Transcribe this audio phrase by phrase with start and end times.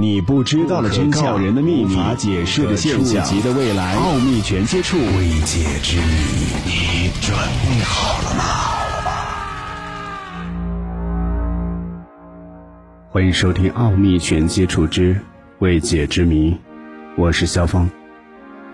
[0.00, 6.04] 你不知道的真相，人的秘密，无法解释的现象，触及的未来，奥秘全接触，未解之谜，
[6.64, 8.44] 你准备好了吗？
[13.10, 15.20] 欢迎收听《奥秘全接触之
[15.58, 16.52] 未解之谜》，
[17.16, 17.90] 我是肖峰。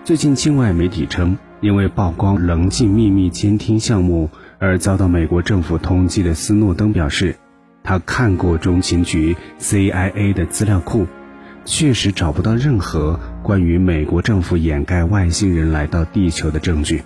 [0.03, 4.29] 最近，境外媒体称，因为曝光棱镜秘密监听项目
[4.59, 7.35] 而遭到美国政府通缉的斯诺登表示。
[7.85, 11.05] 他看过中情局 CIA 的资料库，
[11.63, 17.03] 确实找不到任何关于美国政府掩盖外星人来到地球的证据。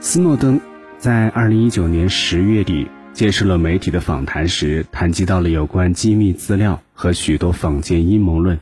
[0.00, 0.60] 斯诺登
[0.98, 8.58] 在2019年10月底接受了媒体的访谈时，谈及到了有关机密资料和许多坊间阴谋论，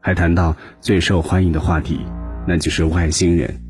[0.00, 2.00] 还谈到最受欢迎的话题，
[2.46, 3.60] 那就是外星人。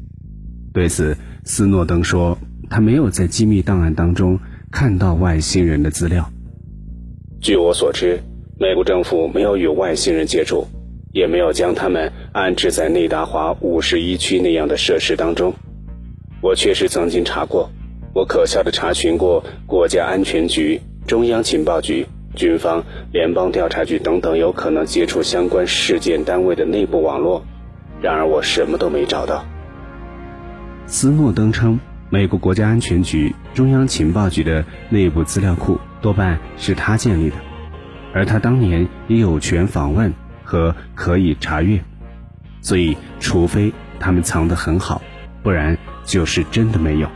[0.74, 4.38] 对此，斯诺登说，他没有在机密档案当中。
[4.72, 6.28] 看到外星人的资料。
[7.40, 8.20] 据我所知，
[8.58, 10.66] 美国政府没有与外星人接触，
[11.12, 15.52] 也没有将他们安置在内达华五十一区那样的设施当中。
[16.40, 17.70] 我确实曾经查过，
[18.14, 27.44] 我可笑的查询过国家安全局、中央情报局、军方、联邦调查局等等有可能接触相关事件单位的内部网络，
[28.00, 29.44] 然而我什么都没找到。
[30.86, 31.78] 斯诺登称。
[32.12, 37.36] 美国国家安全局、中央情报局的内部资料库多半是他建立的，
[38.12, 40.12] 而他当年也有权访问
[40.44, 41.82] 和可以查阅，
[42.60, 45.00] 所以除非他们藏得很好，
[45.42, 47.08] 不然就是真的没有。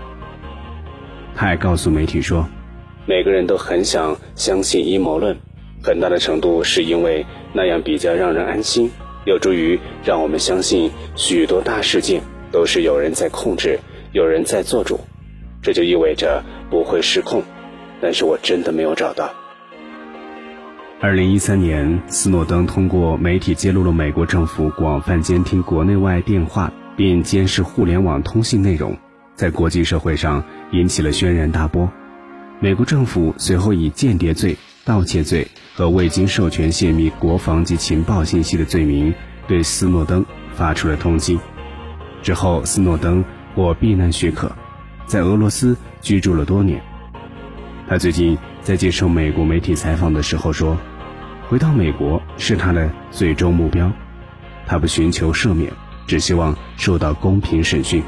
[1.34, 2.48] 他还告诉媒体说，
[3.04, 5.36] 每个人都很想相信阴谋论，
[5.82, 8.90] 很大的程度是因为那样比较让人安心，
[9.26, 13.78] 有助于让我们相信许多大事件都是有人在控制。
[14.16, 14.98] 有人在做主，
[15.60, 17.42] 这就意味着不会失控。
[18.00, 19.28] 但是我真的没有找到。
[21.02, 28.96] 二零一三年，斯诺登通过媒体揭露了美国政府广泛监听国内外电话并监视互联网通信内容，
[29.34, 31.86] 在国际社会上引起了轩然大波。
[32.58, 34.56] 美国政府随后以间谍罪、
[34.86, 39.12] 盗窃罪和未经授权泄密国防及情报信息的罪名
[39.46, 40.24] 对斯诺登
[40.54, 41.38] 发出了通缉。
[42.22, 43.22] 之后，斯诺登。
[43.56, 44.52] 获避难许可，
[45.06, 46.78] 在俄罗斯居住了多年。
[47.88, 50.76] 他最近在接受美国媒体采访的时候说
[51.48, 53.90] ：“回到美国是他的最终目标，
[54.66, 55.72] 他不寻求赦免，
[56.06, 58.02] 只希望受到公平审讯。”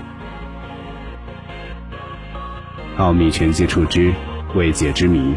[2.99, 4.13] 奥秘全接触之
[4.55, 5.35] 未解之谜，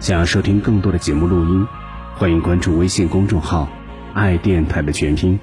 [0.00, 1.64] 想要收听更多的节目录音，
[2.16, 3.68] 欢迎关注微信公众号
[4.12, 5.38] “爱电台”的全拼。